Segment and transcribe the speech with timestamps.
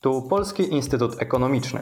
[0.00, 1.80] Tu Polski Instytut Ekonomiczny.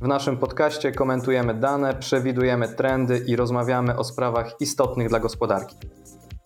[0.00, 5.76] W naszym podcaście komentujemy dane, przewidujemy trendy i rozmawiamy o sprawach istotnych dla gospodarki.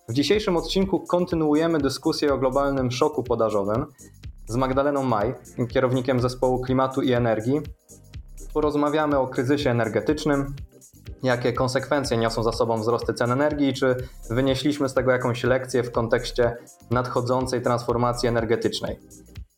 [0.08, 3.86] W dzisiejszym odcinku kontynuujemy dyskusję o globalnym szoku podażowym
[4.46, 5.34] z Magdaleną Maj,
[5.68, 7.61] kierownikiem zespołu klimatu i energii.
[8.55, 10.55] Porozmawiamy o kryzysie energetycznym,
[11.23, 13.96] jakie konsekwencje niosą za sobą wzrosty cen energii, czy
[14.30, 16.57] wynieśliśmy z tego jakąś lekcję w kontekście
[16.91, 19.00] nadchodzącej transformacji energetycznej.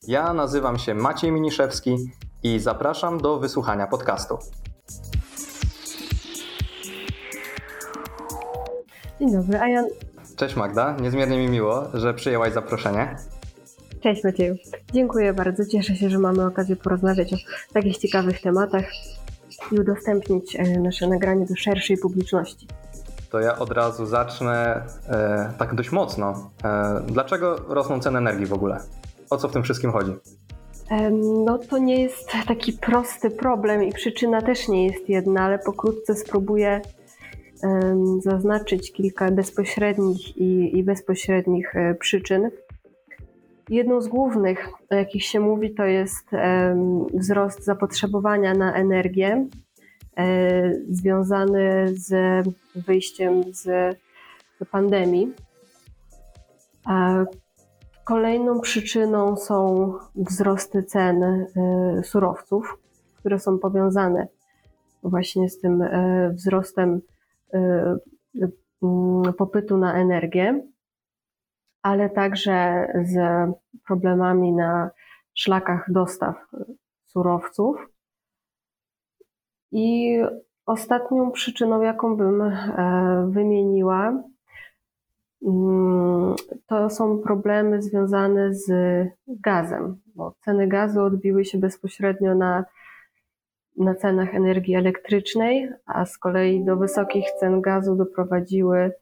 [0.08, 1.96] Ja nazywam się Maciej Miniszewski
[2.42, 4.38] i zapraszam do wysłuchania podcastu.
[9.20, 9.84] Dzień dobry, a ja...
[10.36, 13.16] Cześć Magda, niezmiernie mi miło, że przyjęłaś zaproszenie.
[14.02, 14.54] Cześć Macieju.
[14.92, 15.66] Dziękuję bardzo.
[15.66, 17.36] Cieszę się, że mamy okazję porozmawiać o
[17.72, 18.84] takich ciekawych tematach
[19.72, 22.66] i udostępnić e, nasze nagranie do szerszej publiczności.
[23.30, 26.50] To ja od razu zacznę e, tak dość mocno.
[26.64, 28.80] E, dlaczego rosną ceny energii w ogóle?
[29.30, 30.12] O co w tym wszystkim chodzi?
[31.44, 36.14] No to nie jest taki prosty problem i przyczyna też nie jest jedna, ale pokrótce
[36.14, 36.80] spróbuję
[38.18, 42.50] zaznaczyć kilka bezpośrednich i, i bezpośrednich e, przyczyn.
[43.68, 46.30] Jedną z głównych, o jakich się mówi, to jest
[47.14, 49.46] wzrost zapotrzebowania na energię
[50.16, 52.12] e, związany z
[52.74, 53.96] wyjściem z
[54.70, 55.32] pandemii.
[58.10, 61.46] Kolejną przyczyną są wzrosty cen e,
[62.02, 62.78] surowców,
[63.18, 64.28] które są powiązane
[65.02, 67.00] właśnie z tym e, wzrostem
[69.38, 70.62] popytu na energię
[71.82, 73.18] ale także z
[73.86, 74.90] problemami na
[75.34, 76.36] szlakach dostaw
[77.06, 77.76] surowców.
[79.72, 80.16] I
[80.66, 84.22] ostatnią przyczyną, jaką bym e, wymieniła,
[86.66, 88.70] to są problemy związane z
[89.28, 92.64] gazem, bo ceny gazu odbiły się bezpośrednio na,
[93.76, 98.92] na cenach energii elektrycznej, a z kolei do wysokich cen gazu doprowadziły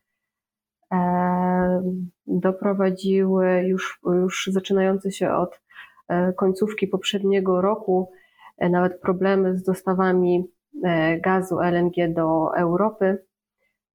[2.26, 5.60] doprowadziły już, już zaczynające się od
[6.08, 8.10] e, końcówki poprzedniego roku
[8.58, 10.44] e, nawet problemy z dostawami
[10.84, 13.24] e, gazu LNG do Europy.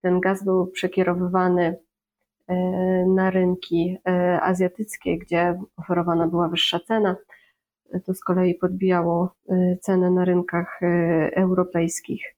[0.02, 1.78] Ten gaz był przekierowywany
[3.08, 3.98] na rynki
[4.42, 7.16] azjatyckie, gdzie oferowana była wyższa cena.
[8.06, 9.36] To z kolei podbijało
[9.82, 10.80] cenę na rynkach
[11.36, 12.36] europejskich.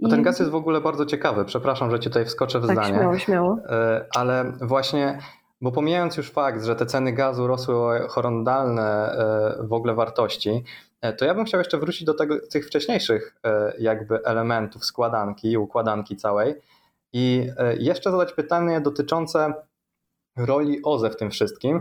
[0.00, 1.44] No ten gaz jest w ogóle bardzo ciekawy.
[1.44, 2.94] Przepraszam, że ci tutaj wskoczę w tak, zdanie.
[2.94, 3.58] Śmiało, śmiało.
[3.68, 5.18] E, ale właśnie,
[5.60, 10.64] bo pomijając już fakt, że te ceny gazu rosły o horrendalne e, w ogóle wartości,
[11.00, 13.34] e, to ja bym chciał jeszcze wrócić do tego, tych wcześniejszych
[13.78, 16.54] jakby elementów składanki i układanki całej
[17.12, 19.54] i jeszcze zadać pytanie dotyczące
[20.36, 21.80] roli OZE w tym wszystkim,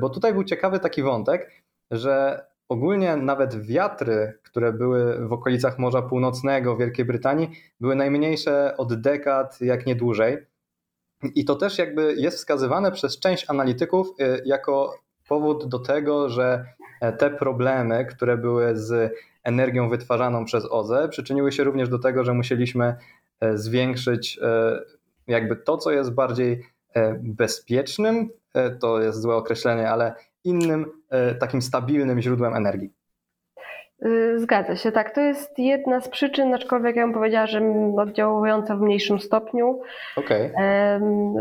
[0.00, 6.02] bo tutaj był ciekawy taki wątek, że Ogólnie nawet wiatry, które były w okolicach Morza
[6.02, 7.50] Północnego Wielkiej Brytanii,
[7.80, 10.38] były najmniejsze od dekad, jak nie dłużej.
[11.34, 14.94] I to też jakby jest wskazywane przez część analityków y, jako
[15.28, 16.64] powód do tego, że
[17.00, 19.12] e, te problemy, które były z
[19.44, 22.96] energią wytwarzaną przez OZE, przyczyniły się również do tego, że musieliśmy e,
[23.54, 24.80] zwiększyć e,
[25.26, 26.62] jakby to, co jest bardziej
[27.22, 28.28] bezpiecznym,
[28.80, 30.14] to jest złe określenie, ale
[30.44, 32.92] innym e, takim stabilnym źródłem energii.
[34.04, 35.14] Y, zgadza się, tak.
[35.14, 37.60] To jest jedna z przyczyn, aczkolwiek ja bym powiedziała, że
[37.96, 39.80] oddziałująca w mniejszym stopniu.
[40.16, 40.52] Okay.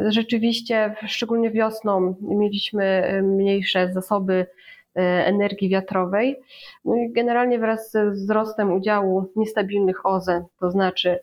[0.08, 4.48] Rzeczywiście, szczególnie wiosną, mieliśmy mniejsze zasoby
[4.96, 6.40] e, energii wiatrowej.
[6.86, 11.20] No generalnie wraz ze wzrostem udziału niestabilnych OZE, to znaczy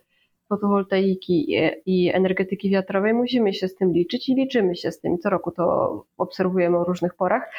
[0.53, 5.19] fotowoltaiki i energetyki wiatrowej, musimy się z tym liczyć i liczymy się z tym.
[5.19, 7.51] Co roku to obserwujemy o różnych porach,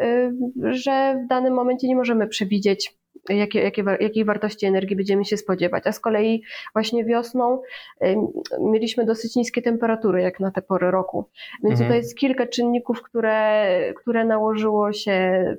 [0.00, 0.32] y,
[0.70, 2.94] że w danym momencie nie możemy przewidzieć,
[3.28, 5.86] jakie, jakie, jakiej wartości energii będziemy się spodziewać.
[5.86, 7.60] A z kolei właśnie wiosną
[8.02, 8.16] y,
[8.60, 11.24] mieliśmy dosyć niskie temperatury, jak na te pory roku.
[11.64, 11.88] Więc mhm.
[11.88, 15.56] tutaj jest kilka czynników, które, które nałożyło się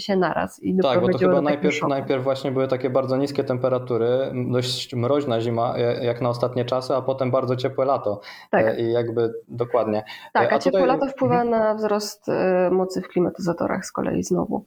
[0.00, 0.62] się naraz.
[0.62, 5.40] I tak, bo to chyba najpierw, najpierw właśnie były takie bardzo niskie temperatury, dość mroźna
[5.40, 8.20] zima, e, jak na ostatnie czasy, a potem bardzo ciepłe lato.
[8.50, 8.66] Tak.
[8.66, 10.04] E, I jakby dokładnie.
[10.32, 10.98] Tak, a, a ciepłe tutaj...
[10.98, 12.26] lato wpływa na wzrost
[12.70, 14.66] mocy w klimatyzatorach z kolei znowu.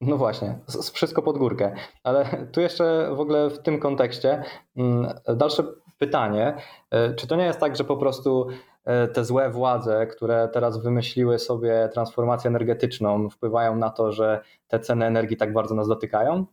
[0.00, 0.58] No właśnie,
[0.92, 1.74] wszystko pod górkę.
[2.04, 4.42] Ale tu jeszcze w ogóle w tym kontekście
[4.76, 5.06] mm,
[5.36, 5.62] dalsze
[5.98, 6.54] pytanie.
[6.90, 8.48] E, czy to nie jest tak, że po prostu
[8.88, 14.80] E, te złe władze, które teraz wymyśliły sobie transformację energetyczną, wpływają na to, że te
[14.80, 16.46] ceny energii tak bardzo nas dotykają?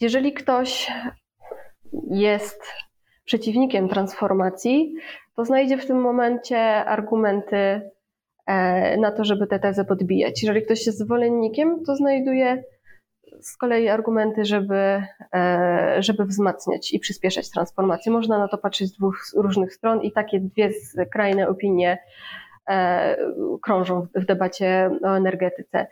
[0.00, 0.92] Jeżeli ktoś
[2.10, 2.62] jest
[3.24, 4.94] przeciwnikiem transformacji,
[5.36, 7.90] to znajdzie w tym momencie argumenty
[8.46, 10.42] e, na to, żeby tę tezę podbijać.
[10.42, 12.64] Jeżeli ktoś jest zwolennikiem, to znajduje
[13.40, 15.02] z kolei argumenty, żeby,
[15.98, 18.12] żeby wzmacniać i przyspieszać transformację.
[18.12, 21.98] Można na to patrzeć z dwóch różnych stron i takie dwie skrajne opinie
[23.62, 25.86] krążą w debacie o energetyce.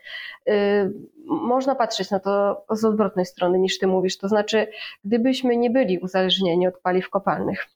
[1.26, 4.66] Można patrzeć na to z odwrotnej strony niż ty mówisz, to znaczy,
[5.04, 7.66] gdybyśmy nie byli uzależnieni od paliw kopalnych,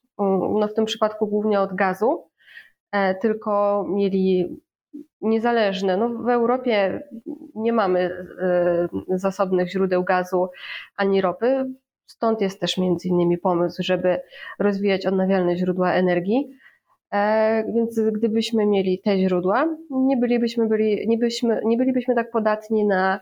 [0.59, 2.29] no w tym przypadku głównie od gazu,
[3.21, 4.57] tylko mieli
[5.21, 5.97] niezależne.
[5.97, 7.03] No w Europie
[7.55, 7.99] nie mamy
[8.41, 10.49] e, zasobnych źródeł gazu
[10.97, 11.65] ani ropy,
[12.05, 14.19] stąd jest też między innymi pomysł, żeby
[14.59, 16.49] rozwijać odnawialne źródła energii.
[17.13, 22.85] E, więc gdybyśmy mieli te źródła, nie bylibyśmy, byli, nie, byśmy, nie bylibyśmy tak podatni
[22.85, 23.19] na,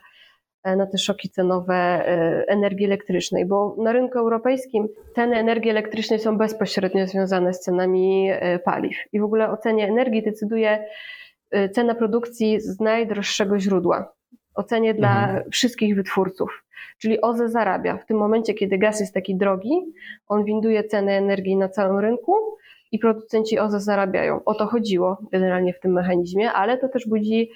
[0.64, 2.06] e, na te szoki cenowe
[2.48, 8.30] energii elektrycznej, bo na rynku europejskim ceny energii elektrycznej są bezpośrednio związane z cenami
[8.66, 8.98] paliw.
[9.14, 11.27] I w ogóle o cenie energii decyduje Y,
[11.72, 14.14] cena produkcji z najdroższego źródła.
[14.56, 15.52] Ocenie dla mhm.
[15.52, 16.64] wszystkich wytwórców.
[16.98, 17.98] Czyli OZE zarabia.
[17.98, 19.94] W tym momencie, kiedy gaz jest taki drogi,
[20.28, 22.58] on winduje ceny energii na całym rynku
[22.92, 24.44] i producenci OZE zarabiają.
[24.46, 27.52] O to chodziło generalnie w tym mechanizmie, ale to też budzi,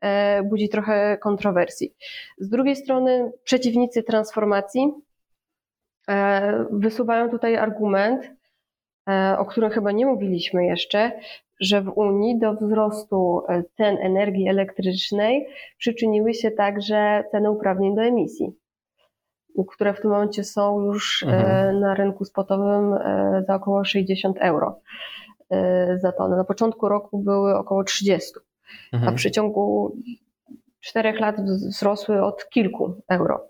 [0.00, 1.94] e, budzi trochę kontrowersji.
[2.38, 4.92] Z drugiej strony przeciwnicy transformacji
[6.08, 8.30] e, wysuwają tutaj argument,
[9.08, 11.12] e, o którym chyba nie mówiliśmy jeszcze,
[11.60, 15.46] że w Unii do wzrostu e, cen energii elektrycznej
[15.78, 18.52] przyczyniły się także ceny uprawnień do emisji,
[19.68, 21.80] które w tym momencie są już e, mhm.
[21.80, 24.80] na rynku spotowym e, za około 60 euro
[26.02, 26.36] za tonę.
[26.36, 28.32] Na początku roku były około 30,
[28.92, 29.08] mhm.
[29.08, 29.96] a w przeciągu
[30.80, 33.48] czterech lat wzrosły od kilku euro.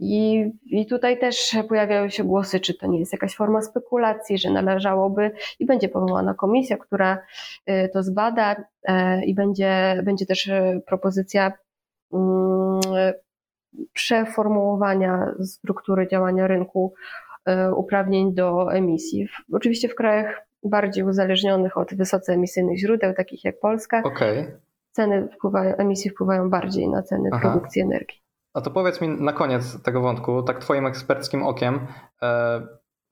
[0.00, 4.50] I, I tutaj też pojawiają się głosy, czy to nie jest jakaś forma spekulacji, że
[4.50, 7.18] należałoby i będzie powołana komisja, która
[7.70, 11.52] y, to zbada e, i będzie, będzie też e, propozycja
[12.12, 12.80] mm,
[13.92, 16.94] przeformułowania struktury działania rynku
[17.76, 19.28] uprawnień do emisji.
[19.52, 24.60] Oczywiście w krajach bardziej uzależnionych od wysoce emisyjnych źródeł, takich jak Polska, okay.
[24.90, 27.40] ceny wpływają, emisji wpływają bardziej na ceny Aha.
[27.50, 28.23] produkcji energii.
[28.54, 31.86] A to powiedz mi na koniec tego wątku, tak Twoim eksperckim okiem,
[32.22, 32.66] e,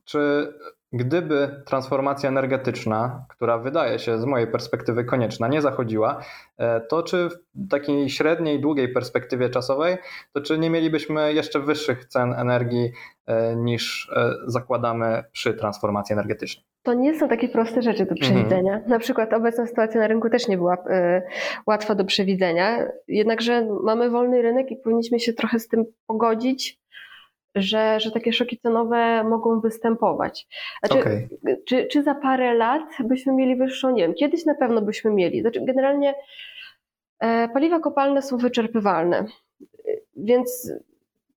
[0.05, 0.53] czy
[0.93, 6.25] gdyby transformacja energetyczna, która wydaje się z mojej perspektywy konieczna, nie zachodziła,
[6.59, 9.97] e, to czy w takiej średniej, długiej perspektywie czasowej,
[10.33, 12.93] to czy nie mielibyśmy jeszcze wyższych cen energii
[13.27, 14.11] e, niż
[14.47, 16.73] zakładamy przy transformacji energetycznej?
[16.83, 18.73] To nie są takie proste rzeczy do przewidzenia.
[18.73, 18.91] Mhm.
[18.91, 21.23] Na przykład obecna sytuacja na rynku też nie była y,
[21.67, 22.89] łatwa do przewidzenia.
[23.09, 26.82] Jednakże mamy wolny rynek i powinniśmy się trochę z tym pogodzić,
[27.55, 30.47] że, że takie szoki cenowe mogą występować.
[30.85, 31.29] Znaczy, okay.
[31.67, 33.91] czy, czy za parę lat byśmy mieli wyższą?
[33.91, 34.15] Nie wiem.
[34.15, 35.41] Kiedyś na pewno byśmy mieli.
[35.41, 36.15] Znaczy, generalnie
[37.21, 39.25] e, paliwa kopalne są wyczerpywalne.
[40.17, 40.73] Więc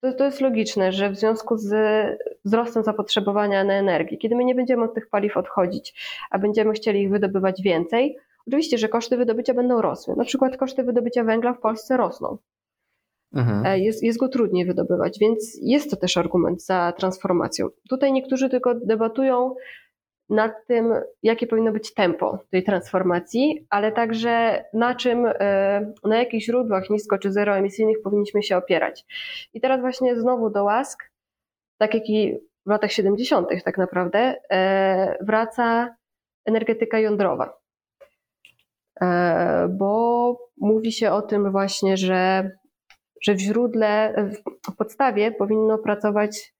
[0.01, 1.73] to, to jest logiczne, że w związku z
[2.45, 5.93] wzrostem zapotrzebowania na energię, kiedy my nie będziemy od tych paliw odchodzić,
[6.31, 8.17] a będziemy chcieli ich wydobywać więcej,
[8.47, 10.15] oczywiście, że koszty wydobycia będą rosły.
[10.15, 12.37] Na przykład koszty wydobycia węgla w Polsce rosną.
[13.33, 13.65] Mhm.
[13.65, 17.67] E, jest, jest go trudniej wydobywać, więc jest to też argument za transformacją.
[17.89, 19.55] Tutaj niektórzy tylko debatują
[20.29, 20.93] nad tym,
[21.23, 27.17] jakie powinno być tempo tej transformacji, ale także na czym, e, na jakich źródłach nisko
[27.17, 29.05] czy zeroemisyjnych powinniśmy się opierać.
[29.53, 31.03] I teraz właśnie znowu do łask,
[31.77, 33.63] tak jak i w latach 70.
[33.63, 35.95] tak naprawdę, e, wraca
[36.45, 37.57] energetyka jądrowa.
[39.69, 42.51] Bo mówi się o tym właśnie, że,
[43.21, 44.15] że w źródle,
[44.71, 46.55] w podstawie powinno pracować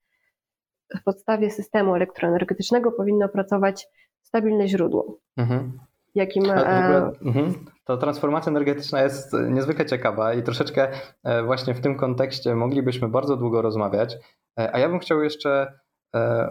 [1.00, 3.88] w podstawie systemu elektroenergetycznego powinno pracować
[4.22, 5.18] stabilne źródło.
[5.38, 5.80] Mhm.
[6.16, 6.44] Jakim.
[6.44, 7.54] Ogóle, e, mhm.
[7.86, 10.88] To transformacja energetyczna jest niezwykle ciekawa i troszeczkę
[11.24, 14.18] e, właśnie w tym kontekście moglibyśmy bardzo długo rozmawiać.
[14.60, 15.80] E, a ja bym chciał jeszcze,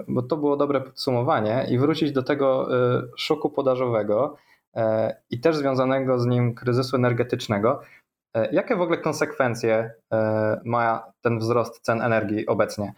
[0.08, 2.68] bo to było dobre podsumowanie, i wrócić do tego
[3.16, 4.36] szoku podażowego
[5.30, 7.80] i też związanego z nim kryzysu energetycznego.
[8.52, 9.94] Jakie w ogóle konsekwencje
[10.64, 12.92] ma ten wzrost cen energii obecnie?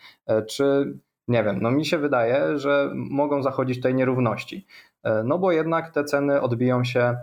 [0.49, 0.95] Czy
[1.29, 4.67] nie wiem, no mi się wydaje, że mogą zachodzić tutaj nierówności.
[5.03, 7.17] E, no bo jednak te ceny odbiją się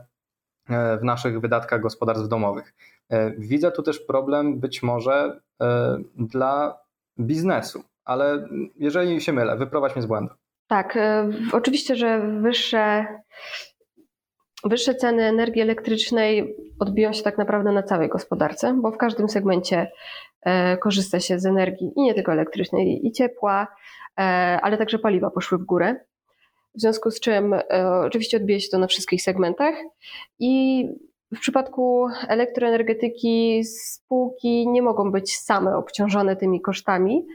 [0.70, 2.74] e, w naszych wydatkach gospodarstw domowych.
[3.10, 5.40] E, widzę tu też problem być może
[6.16, 6.78] dla
[7.20, 10.34] biznesu, ale jeżeli się mylę, wyprowadź mnie z błędu.
[10.68, 10.98] Tak,
[11.52, 13.06] oczywiście, że wyższe,
[14.64, 19.92] wyższe ceny energii elektrycznej odbiją się tak naprawdę na całej gospodarce, bo w każdym segmencie
[20.82, 23.68] korzysta się z energii i nie tylko elektrycznej, i ciepła,
[24.62, 25.96] ale także paliwa poszły w górę.
[26.76, 27.62] W związku z czym e,
[28.06, 29.76] oczywiście odbije się to na wszystkich segmentach
[30.40, 30.86] i
[31.36, 37.26] w przypadku elektroenergetyki spółki nie mogą być same obciążone tymi kosztami.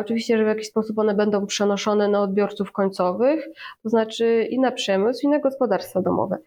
[0.00, 3.48] Oczywiście, że w jakiś sposób one będą przenoszone na odbiorców końcowych,
[3.82, 6.38] to znaczy i na przemysł, i na gospodarstwa domowe.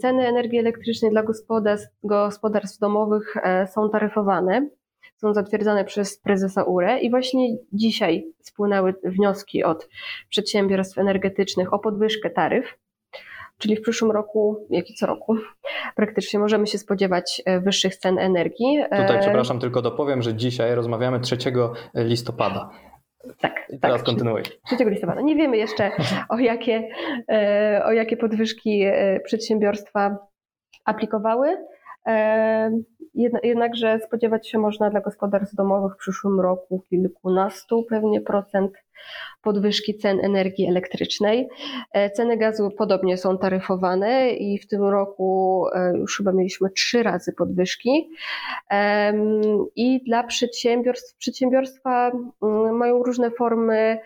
[0.00, 3.34] Ceny energii elektrycznej dla gospodarstw, gospodarstw domowych
[3.74, 4.68] są taryfowane
[5.20, 9.88] są zatwierdzane przez prezesa URE i właśnie dzisiaj spłynęły wnioski od
[10.28, 12.78] przedsiębiorstw energetycznych o podwyżkę taryf.
[13.58, 15.36] Czyli w przyszłym roku, jak i co roku,
[15.96, 18.78] praktycznie możemy się spodziewać e, wyższych cen energii.
[18.84, 21.36] Tutaj, e, przepraszam, tylko dopowiem, że dzisiaj rozmawiamy 3
[21.94, 22.70] listopada.
[23.40, 23.66] Tak.
[23.70, 24.42] I teraz tak, kontynuuj.
[24.42, 25.20] 3 listopada.
[25.20, 25.90] Nie wiemy jeszcze,
[26.28, 26.88] o jakie,
[27.30, 28.84] e, o jakie podwyżki
[29.24, 30.18] przedsiębiorstwa
[30.84, 31.56] aplikowały.
[33.42, 38.72] Jednakże spodziewać się można dla gospodarstw domowych w przyszłym roku kilkunastu pewnie procent
[39.42, 41.48] podwyżki cen energii elektrycznej.
[41.92, 47.02] E, ceny gazu podobnie są taryfowane i w tym roku e, już chyba mieliśmy trzy
[47.02, 48.10] razy podwyżki.
[49.76, 52.10] I dla przedsiębiorstw, przedsiębiorstwa
[52.42, 53.98] mm, mają różne formy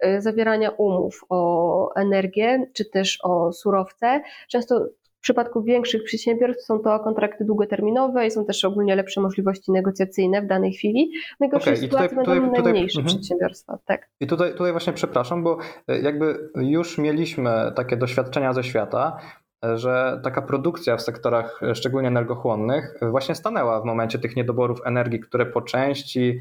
[0.00, 4.22] e, zawierania umów o energię czy też o surowce.
[4.48, 4.86] Często
[5.26, 10.42] w przypadku większych przedsiębiorstw są to kontrakty długoterminowe i są też ogólnie lepsze możliwości negocjacyjne
[10.42, 11.10] w danej chwili.
[11.36, 13.78] W najgorszej okay, sytuacji tutaj, będą tutaj, najmniejsze tutaj, przedsiębiorstwa.
[13.86, 14.08] Tak.
[14.20, 19.18] I tutaj, tutaj właśnie przepraszam, bo e, jakby już mieliśmy takie doświadczenia ze świata,
[19.64, 24.80] e, że taka produkcja w sektorach e, szczególnie energochłonnych właśnie stanęła w momencie tych niedoborów
[24.84, 26.40] energii, które po części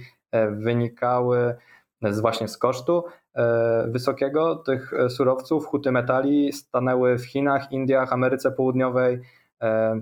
[0.52, 1.56] wynikały
[2.10, 3.04] z właśnie z kosztu
[3.36, 9.22] e, wysokiego tych e, surowców, huty metali stanęły w Chinach, Indiach, Ameryce Południowej.
[9.62, 10.02] E,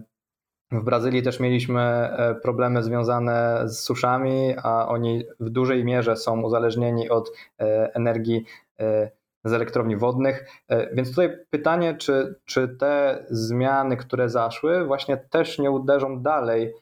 [0.71, 2.09] w Brazylii też mieliśmy
[2.41, 7.31] problemy związane z suszami, a oni w dużej mierze są uzależnieni od
[7.93, 8.45] energii
[9.43, 10.45] z elektrowni wodnych.
[10.93, 16.73] Więc tutaj pytanie, czy, czy te zmiany, które zaszły, właśnie też nie uderzą dalej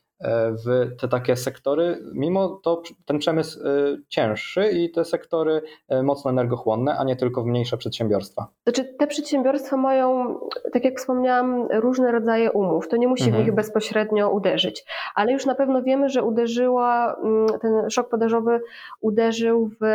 [0.66, 5.62] w te takie sektory, mimo to ten przemysł y, cięższy i te sektory
[5.92, 8.48] y, mocno energochłonne, a nie tylko w mniejsze przedsiębiorstwa.
[8.64, 10.36] Znaczy te przedsiębiorstwa mają,
[10.74, 12.88] tak jak wspomniałam, różne rodzaje umów.
[12.88, 13.44] To nie musi mhm.
[13.44, 14.86] w nich bezpośrednio uderzyć,
[15.16, 18.62] ale już na pewno wiemy, że uderzyła, mm, ten szok podażowy
[19.02, 19.86] uderzył w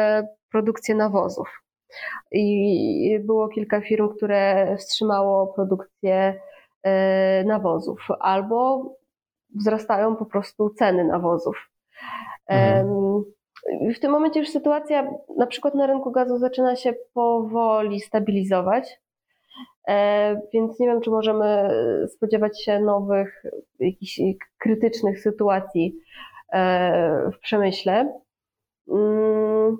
[0.50, 1.62] produkcję nawozów.
[2.33, 6.40] I było kilka firm, które wstrzymało produkcję
[6.87, 8.90] y, nawozów albo
[9.58, 11.70] wzrastają po prostu ceny nawozów.
[12.48, 13.25] Mhm.
[13.96, 19.00] W tym momencie już sytuacja na przykład na rynku gazu zaczyna się powoli stabilizować,
[19.88, 21.68] e, więc nie wiem, czy możemy
[22.08, 23.42] spodziewać się nowych,
[23.80, 24.20] jakichś
[24.58, 25.96] krytycznych sytuacji
[26.52, 28.20] e, w przemyśle.
[28.88, 29.76] Mm,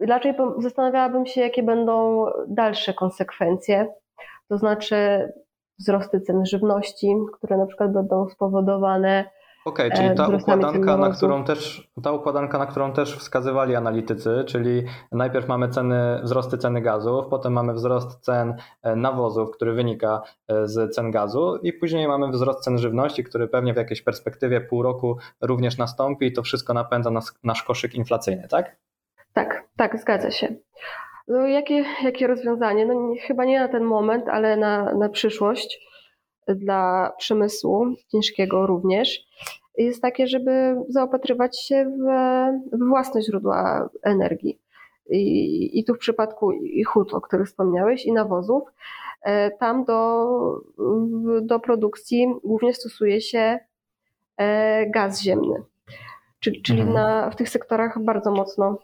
[0.00, 3.86] raczej zastanawiałabym się, jakie będą dalsze konsekwencje.
[4.48, 5.32] To znaczy,
[5.78, 9.24] wzrosty cen żywności, które na przykład będą spowodowane
[9.64, 13.76] Okej, okay, czyli e, ta układanka, na którą też, ta układanka, na którą też wskazywali
[13.76, 19.72] analitycy, czyli najpierw mamy ceny, wzrosty ceny gazów, potem mamy wzrost cen e, nawozów, który
[19.72, 24.02] wynika e, z cen gazu i później mamy wzrost cen żywności, który pewnie w jakiejś
[24.02, 28.76] perspektywie pół roku również nastąpi i to wszystko napędza nas, nasz koszyk inflacyjny, tak?
[29.32, 30.54] Tak, tak, zgadza się.
[31.28, 32.86] No, jakie, jakie rozwiązanie?
[32.86, 35.80] No, nie, chyba nie na ten moment, ale na, na przyszłość
[36.48, 39.26] dla przemysłu ciężkiego również
[39.78, 42.02] jest takie, żeby zaopatrywać się w,
[42.76, 44.58] w własne źródła energii.
[45.10, 48.62] I, I tu w przypadku i hut, o których wspomniałeś, i nawozów,
[49.22, 50.28] e, tam do,
[51.42, 53.58] do produkcji głównie stosuje się
[54.36, 55.62] e, gaz ziemny.
[56.40, 56.96] Czyli, czyli mhm.
[56.96, 58.78] na, w tych sektorach bardzo mocno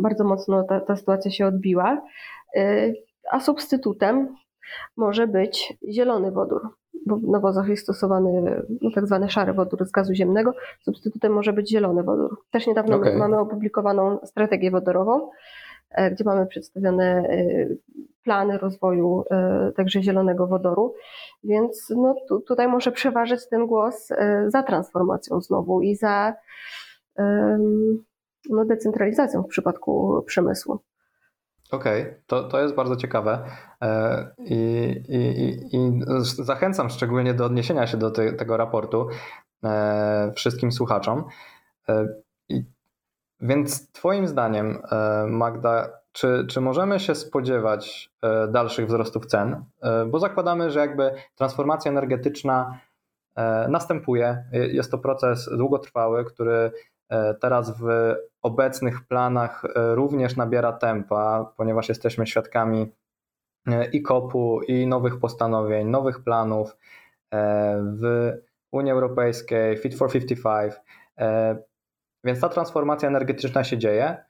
[0.00, 2.02] bardzo mocno ta, ta sytuacja się odbiła.
[2.56, 2.94] Y,
[3.30, 4.36] a substytutem
[4.96, 6.68] może być zielony wodór,
[7.06, 10.54] bo w nawozach jest stosowany no, tak zwany szary wodór z gazu ziemnego.
[10.82, 12.36] Substytutem może być zielony wodór.
[12.50, 13.16] Też niedawno okay.
[13.16, 15.30] mamy opublikowaną strategię wodorową,
[15.90, 17.66] e, gdzie mamy przedstawione e,
[18.24, 20.94] plany rozwoju e, także zielonego wodoru,
[21.44, 24.08] więc no, tu, tutaj może przeważyć ten głos
[24.48, 26.34] za transformacją znowu i za
[27.16, 28.04] um,
[28.50, 30.80] no, decentralizacją w przypadku przemysłu.
[31.70, 32.22] Okej, okay.
[32.26, 33.44] to, to jest bardzo ciekawe
[33.82, 34.54] e, I,
[35.08, 39.08] i, i, zachęcam szczególnie do odniesienia się do te, tego raportu
[39.64, 41.24] e, wszystkim słuchaczom.
[41.88, 42.08] E,
[43.40, 44.82] więc Twoim zdaniem,
[45.28, 48.10] Magda, czy, czy możemy się spodziewać
[48.48, 49.64] dalszych wzrostów cen?
[50.06, 52.78] Bo zakładamy, że jakby transformacja energetyczna
[53.68, 54.44] następuje.
[54.52, 56.72] Jest to proces długotrwały, który
[57.40, 62.92] teraz w obecnych planach e, również nabiera tempa, ponieważ jesteśmy świadkami
[63.92, 66.76] i kopu, i nowych postanowień, nowych planów
[68.00, 68.32] w
[68.72, 70.74] Unii Europejskiej, Fit for 55.
[72.24, 74.24] Więc ta transformacja energetyczna się dzieje.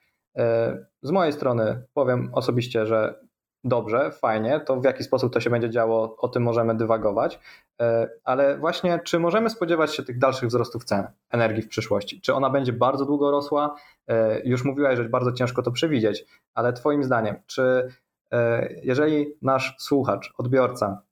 [1.02, 3.21] Z mojej strony powiem osobiście, że
[3.64, 7.40] dobrze, fajnie, to w jaki sposób to się będzie działo, o tym możemy dywagować,
[7.80, 12.21] e, ale właśnie czy możemy spodziewać się tych dalszych wzrostów cen energii w przyszłości?
[12.21, 13.75] Czy ona będzie bardzo długo rosła?
[14.09, 17.88] E, już mówiłaś, że bardzo ciężko to przewidzieć, ale Twoim zdaniem, czy
[18.33, 21.02] e, jeżeli nasz słuchacz, odbiorca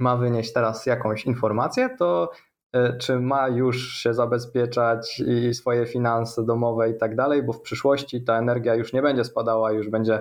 [0.00, 2.30] ma wynieść teraz jakąś informację, to
[3.00, 8.24] czy ma już się zabezpieczać i swoje finanse domowe i tak dalej, bo w przyszłości
[8.24, 10.20] ta energia już nie będzie spadała, już będzie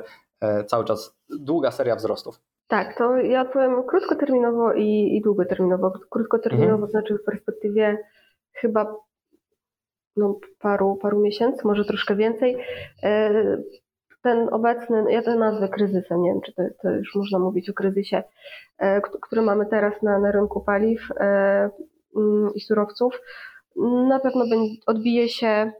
[0.67, 2.39] cały czas długa seria wzrostów.
[2.67, 5.91] Tak, to ja odpowiem krótkoterminowo i, i długoterminowo.
[6.09, 6.91] Krótkoterminowo mhm.
[6.91, 7.97] znaczy w perspektywie
[8.53, 8.95] chyba
[10.15, 12.57] no, paru, paru miesięcy, może troszkę więcej.
[13.03, 13.31] E,
[14.23, 17.73] ten obecny, ja to nazwę kryzysem, nie wiem, czy to, to już można mówić o
[17.73, 18.23] kryzysie,
[18.77, 21.01] e, który mamy teraz na, na rynku paliw
[22.15, 23.21] mm, i surowców,
[24.07, 24.45] na pewno
[24.85, 25.71] odbije się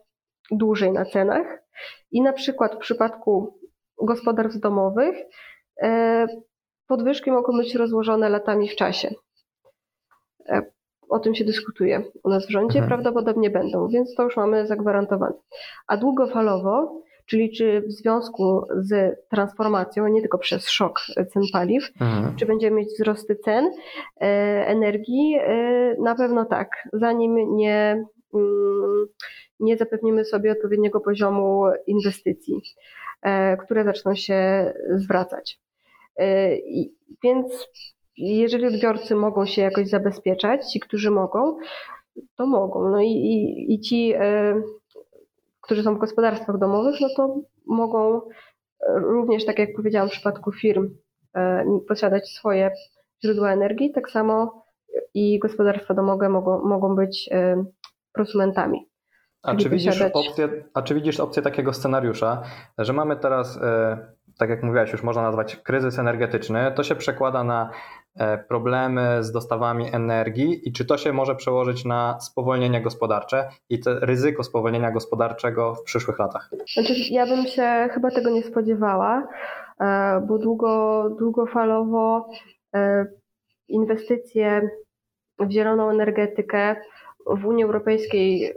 [0.52, 1.64] dłużej na cenach.
[2.12, 3.60] I na przykład w przypadku
[4.02, 5.16] gospodarstw domowych
[5.82, 6.28] e,
[6.88, 9.14] podwyżki mogą być rozłożone latami w czasie.
[10.50, 10.62] E,
[11.10, 12.88] o tym się dyskutuje u nas w rządzie, mhm.
[12.88, 15.36] prawdopodobnie będą, więc to już mamy zagwarantowane.
[15.88, 21.00] A długofalowo, czyli czy w związku z transformacją, nie tylko przez szok
[21.34, 22.36] cen paliw, mhm.
[22.36, 23.66] czy będziemy mieć wzrosty cen
[24.22, 24.26] e,
[24.68, 25.38] energii?
[26.00, 26.70] Na pewno tak.
[26.94, 29.06] Zanim nie, mm,
[29.60, 32.62] nie zapewnimy sobie odpowiedniego poziomu inwestycji.
[33.24, 35.60] E, które zaczną się zwracać.
[36.20, 36.50] E,
[37.24, 37.68] więc
[38.18, 41.58] jeżeli odbiorcy mogą się jakoś zabezpieczać, ci, którzy mogą,
[42.36, 42.90] to mogą.
[42.90, 44.62] No i, i, i ci, e,
[45.62, 48.22] którzy są w gospodarstwach domowych, no to mogą
[48.88, 50.90] również, tak jak powiedziałam w przypadku firm,
[51.88, 52.72] posiadać swoje
[53.24, 54.66] źródła energii, tak samo
[55.14, 57.30] i gospodarstwa domowe mogą, mogą być
[58.14, 58.93] prosumentami.
[59.44, 62.44] A czy, widzisz opcję, a czy widzisz opcję takiego scenariusza,
[62.78, 63.98] że mamy teraz, e,
[64.38, 67.70] tak jak mówiłaś, już można nazwać kryzys energetyczny, to się przekłada na
[68.16, 73.80] e, problemy z dostawami energii i czy to się może przełożyć na spowolnienie gospodarcze i
[73.80, 76.50] to ryzyko spowolnienia gospodarczego w przyszłych latach?
[76.74, 79.28] Znaczy, ja bym się chyba tego nie spodziewała,
[79.80, 82.30] e, bo długo, długofalowo
[83.68, 84.70] inwestycje
[85.40, 86.76] w zieloną energetykę
[87.26, 88.54] w Unii Europejskiej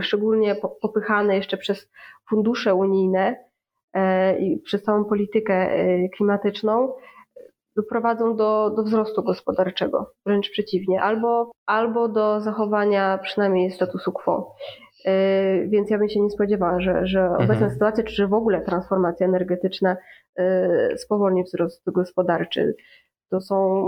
[0.00, 1.90] szczególnie popychane jeszcze przez
[2.28, 3.36] fundusze unijne
[3.94, 6.92] e, i przez całą politykę e, klimatyczną,
[7.76, 14.54] doprowadzą do, do wzrostu gospodarczego, wręcz przeciwnie, albo, albo do zachowania przynajmniej statusu quo.
[15.04, 17.44] E, więc ja bym się nie spodziewała, że, że mhm.
[17.44, 19.96] obecna sytuacja, czy że w ogóle transformacja energetyczna
[20.96, 22.74] spowolni wzrost gospodarczy.
[23.30, 23.84] To są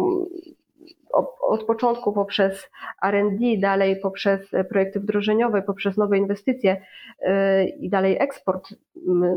[1.41, 2.71] od początku poprzez
[3.07, 8.69] RD, dalej poprzez projekty wdrożeniowe, poprzez nowe inwestycje y, i dalej eksport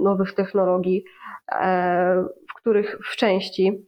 [0.04, 1.04] nowych technologii,
[1.52, 3.88] e, w których w części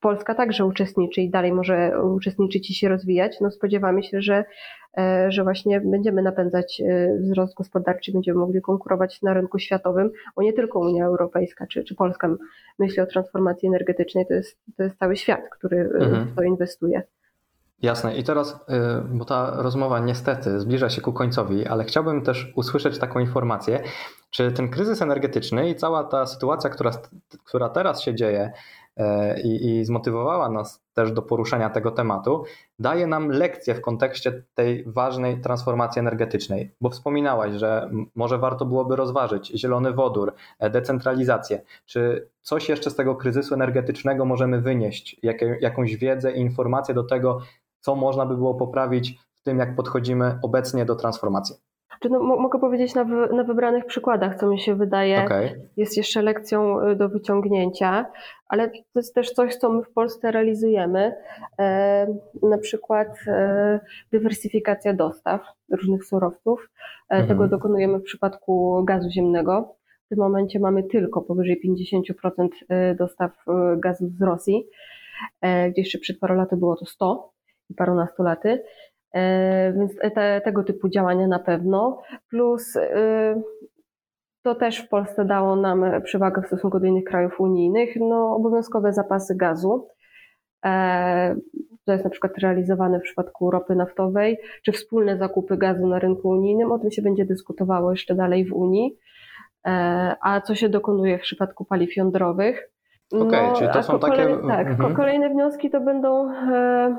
[0.00, 3.40] Polska także uczestniczy i dalej może uczestniczyć i się rozwijać.
[3.40, 4.44] No spodziewamy się, że,
[4.98, 10.42] e, że właśnie będziemy napędzać e, wzrost gospodarczy, będziemy mogli konkurować na rynku światowym, bo
[10.42, 12.28] nie tylko Unia Europejska czy, czy Polska
[12.78, 16.26] myśli o transformacji energetycznej, to jest, to jest cały świat, który mhm.
[16.26, 17.02] w to inwestuje.
[17.82, 18.16] Jasne.
[18.16, 18.60] I teraz,
[19.10, 23.82] bo ta rozmowa niestety zbliża się ku końcowi, ale chciałbym też usłyszeć taką informację,
[24.30, 26.90] czy ten kryzys energetyczny i cała ta sytuacja, która,
[27.44, 28.52] która teraz się dzieje
[29.44, 32.44] i, i zmotywowała nas też do poruszenia tego tematu,
[32.78, 38.96] daje nam lekcję w kontekście tej ważnej transformacji energetycznej, bo wspominałaś, że może warto byłoby
[38.96, 41.62] rozważyć zielony wodór, e, decentralizację.
[41.86, 45.20] Czy coś jeszcze z tego kryzysu energetycznego możemy wynieść,
[45.60, 47.40] jakąś wiedzę i informację do tego,
[47.80, 51.67] co można by było poprawić w tym, jak podchodzimy obecnie do transformacji?
[52.00, 55.60] Czy no, mogę powiedzieć na, wy, na, wybranych przykładach, co mi się wydaje okay.
[55.76, 58.06] jest jeszcze lekcją y, do wyciągnięcia,
[58.48, 61.14] ale to jest też coś, co my w Polsce realizujemy.
[61.58, 62.06] E,
[62.42, 63.80] na przykład e,
[64.12, 66.70] dywersyfikacja dostaw różnych surowców.
[67.10, 67.28] E, mhm.
[67.28, 69.74] Tego dokonujemy w przypadku gazu ziemnego.
[70.06, 72.48] W tym momencie mamy tylko powyżej 50%
[72.92, 74.66] y, dostaw y, gazu z Rosji,
[75.40, 77.32] e, gdzie jeszcze przed paru laty było to 100
[77.70, 78.48] i parunastu laty.
[78.48, 78.62] E,
[79.76, 82.02] więc te, tego typu działania na pewno.
[82.30, 83.42] Plus e,
[84.42, 88.92] to też w Polsce dało nam przewagę w stosunku do innych krajów unijnych, no, obowiązkowe
[88.92, 89.88] zapasy gazu.
[90.64, 91.34] E,
[91.84, 96.28] to jest na przykład realizowane w przypadku ropy naftowej, czy wspólne zakupy gazu na rynku
[96.28, 96.72] unijnym.
[96.72, 98.98] O tym się będzie dyskutowało jeszcze dalej w Unii.
[100.20, 102.70] A co się dokonuje w przypadku paliw jądrowych?
[103.12, 104.76] Okej, czyli to są takie- tak, mhm.
[104.76, 106.96] ko- kolejne wnioski to będą e,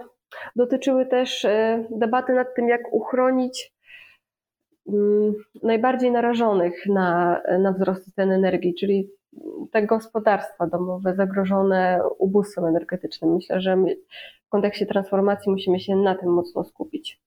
[0.55, 3.73] dotyczyły też e, debaty nad tym, jak uchronić
[4.87, 9.09] mm, najbardziej narażonych na, na wzrost cen energii, czyli
[9.71, 13.33] te gospodarstwa domowe zagrożone ubóstwem energetycznym.
[13.33, 13.95] Myślę, że my
[14.45, 17.21] w kontekście transformacji musimy się na tym mocno skupić.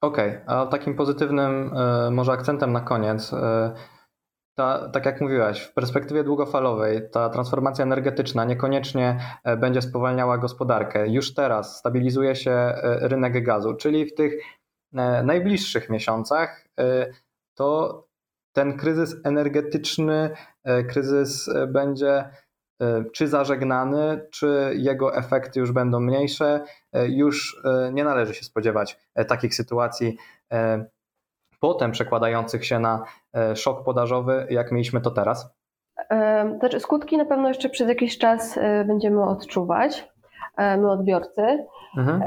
[0.00, 3.72] Okej, a takim pozytywnym e, może akcentem na koniec, e,
[4.54, 11.08] ta, tak jak mówiłaś, w perspektywie długofalowej ta transformacja energetyczna niekoniecznie e, będzie spowalniała gospodarkę.
[11.08, 14.32] Już teraz stabilizuje się e, rynek gazu, czyli w tych
[14.94, 16.64] e, najbliższych miesiącach
[17.54, 18.02] to
[18.52, 20.30] ten kryzys energetyczny,
[20.88, 22.28] kryzys będzie
[23.12, 26.64] czy zażegnany, czy jego efekty już będą mniejsze.
[27.08, 27.62] Już
[27.92, 30.16] nie należy się spodziewać takich sytuacji
[31.62, 33.04] potem przekładających się na
[33.54, 35.54] szok podażowy, jak mieliśmy to teraz.
[36.10, 40.08] E, Znaczy, skutki na pewno jeszcze przez jakiś czas e, będziemy odczuwać,
[40.56, 41.66] e, my odbiorcy.
[41.98, 42.22] Mhm.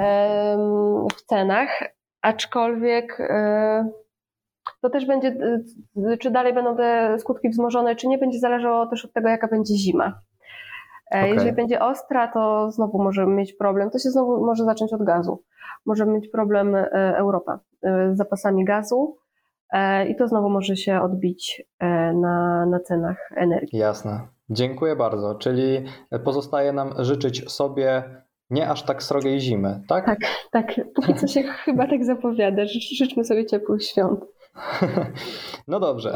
[1.15, 1.83] w cenach,
[2.21, 3.89] aczkolwiek e,
[4.81, 5.27] to też będzie,
[6.11, 9.47] e, czy dalej będą te skutki wzmożone, czy nie, będzie zależało też od tego, jaka
[9.47, 10.21] będzie zima.
[11.11, 11.33] E, Okej.
[11.33, 13.89] Jeżeli będzie ostra, to znowu możemy mieć problem.
[13.89, 15.43] To się znowu może zacząć od gazu.
[15.85, 19.24] Możemy mieć problem e, Europa e, z zapasami gazu e,
[20.09, 23.79] i to znowu może się odbić e, na, na cenach energii.
[23.79, 24.19] Jasne.
[24.49, 25.35] Dziękuję bardzo.
[25.35, 25.85] Czyli
[26.23, 28.03] pozostaje nam życzyć sobie
[28.49, 30.05] nie aż tak srogiej zimy, tak?
[30.05, 30.19] Tak.
[30.51, 32.63] Tak, póki co się chyba tak zapowiada.
[32.63, 34.19] Życz- Życzmy sobie ciepłych świąt.
[35.67, 36.15] No dobrze.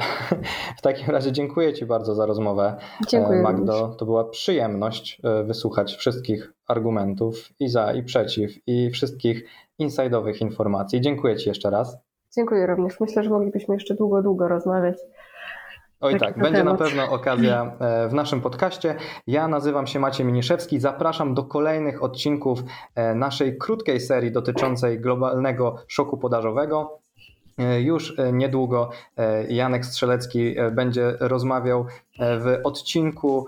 [0.78, 2.76] W takim razie dziękuję Ci bardzo za rozmowę.
[3.08, 3.40] Dziękuję.
[3.40, 3.58] E, również.
[3.58, 9.50] Magdo, to była przyjemność e, wysłuchać wszystkich argumentów i za, i przeciw, i wszystkich
[9.82, 11.02] inside'owych informacji.
[11.02, 11.98] Dziękuję Ci jeszcze raz.
[12.40, 13.00] Dziękuję również.
[13.00, 14.98] Myślę, że moglibyśmy jeszcze długo, długo rozmawiać.
[16.02, 16.80] Oj tak, będzie na temat.
[16.80, 18.96] pewno okazja e, w naszym podcaście.
[19.28, 20.80] Ja nazywam się Maciej Miniszewski.
[20.80, 22.60] Zapraszam do kolejnych odcinków
[22.96, 27.00] e, naszej krótkiej serii dotyczącej globalnego szoku podażowego.
[27.58, 28.90] E, Już niedługo
[29.50, 31.86] Janek Strzelecki będzie rozmawiał
[32.20, 33.46] w odcinku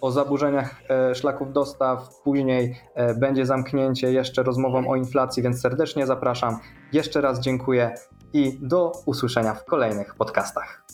[0.00, 0.74] o zaburzeniach
[1.14, 2.08] szlaków dostaw.
[2.24, 2.80] Później
[3.16, 6.58] będzie zamknięcie jeszcze rozmową o inflacji, więc serdecznie zapraszam.
[6.92, 7.94] Jeszcze raz dziękuję
[8.32, 10.84] i do usłyszenia w kolejnych podcastach.